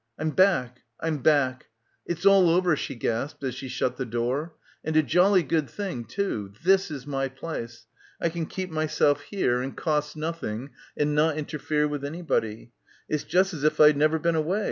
"I'm 0.17 0.31
back. 0.31 0.79
I'm 0.99 1.19
back. 1.19 1.67
It's 2.07 2.25
all 2.25 2.49
over," 2.49 2.75
she 2.75 2.95
gasped 2.95 3.43
as 3.43 3.53
she 3.53 3.67
shut 3.67 3.97
the 3.97 4.05
door. 4.07 4.55
"And 4.83 4.97
a 4.97 5.03
jolly 5.03 5.43
good 5.43 5.69
thing 5.69 6.05
too. 6.05 6.53
This 6.63 6.89
is 6.89 7.05
my 7.05 7.27
place. 7.27 7.85
I 8.19 8.29
can 8.29 8.47
keep 8.47 8.71
myself 8.71 9.21
here 9.21 9.61
and 9.61 9.77
cost 9.77 10.17
nothing 10.17 10.71
and 10.97 11.13
not 11.13 11.37
interfere 11.37 11.87
with 11.87 12.03
anybody. 12.03 12.71
It's 13.07 13.23
just 13.23 13.53
as 13.53 13.63
if 13.63 13.79
I'd 13.79 13.95
never 13.95 14.17
been 14.17 14.33
away. 14.35 14.59